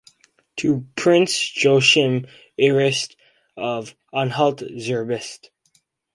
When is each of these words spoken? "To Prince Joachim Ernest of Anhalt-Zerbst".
"To 0.55 0.87
Prince 0.95 1.63
Joachim 1.63 2.25
Ernest 2.59 3.15
of 3.55 3.95
Anhalt-Zerbst". 4.11 5.49